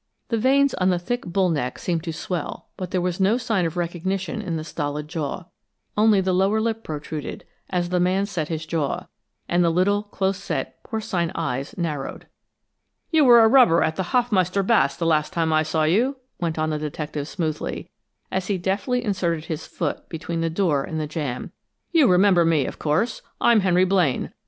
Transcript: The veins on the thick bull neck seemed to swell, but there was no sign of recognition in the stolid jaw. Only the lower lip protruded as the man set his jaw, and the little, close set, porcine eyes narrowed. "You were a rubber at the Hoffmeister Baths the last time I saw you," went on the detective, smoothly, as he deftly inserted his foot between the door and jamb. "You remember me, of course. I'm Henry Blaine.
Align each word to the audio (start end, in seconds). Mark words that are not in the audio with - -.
The 0.29 0.37
veins 0.39 0.73
on 0.73 0.89
the 0.89 0.97
thick 0.97 1.27
bull 1.27 1.51
neck 1.51 1.77
seemed 1.77 2.01
to 2.05 2.11
swell, 2.11 2.69
but 2.75 2.89
there 2.89 2.99
was 2.99 3.19
no 3.19 3.37
sign 3.37 3.67
of 3.67 3.77
recognition 3.77 4.41
in 4.41 4.55
the 4.57 4.63
stolid 4.63 5.07
jaw. 5.07 5.43
Only 5.95 6.21
the 6.21 6.33
lower 6.33 6.59
lip 6.59 6.83
protruded 6.83 7.45
as 7.69 7.89
the 7.89 7.99
man 7.99 8.25
set 8.25 8.47
his 8.47 8.65
jaw, 8.65 9.05
and 9.47 9.63
the 9.63 9.69
little, 9.69 10.01
close 10.01 10.39
set, 10.39 10.81
porcine 10.81 11.31
eyes 11.35 11.75
narrowed. 11.77 12.25
"You 13.11 13.25
were 13.25 13.41
a 13.41 13.47
rubber 13.47 13.83
at 13.83 13.95
the 13.95 14.05
Hoffmeister 14.09 14.63
Baths 14.63 14.97
the 14.97 15.05
last 15.05 15.33
time 15.33 15.53
I 15.53 15.61
saw 15.61 15.83
you," 15.83 16.15
went 16.39 16.57
on 16.57 16.71
the 16.71 16.79
detective, 16.79 17.27
smoothly, 17.27 17.91
as 18.31 18.47
he 18.47 18.57
deftly 18.57 19.05
inserted 19.05 19.45
his 19.45 19.67
foot 19.67 20.09
between 20.09 20.41
the 20.41 20.49
door 20.49 20.83
and 20.83 21.07
jamb. 21.11 21.51
"You 21.91 22.07
remember 22.07 22.43
me, 22.43 22.65
of 22.65 22.79
course. 22.79 23.21
I'm 23.39 23.59
Henry 23.59 23.85
Blaine. 23.85 24.33